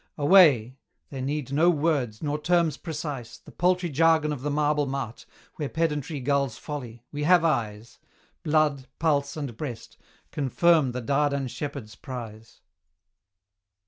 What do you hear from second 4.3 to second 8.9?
of the marble mart, Where Pedantry gulls Folly we have eyes: Blood,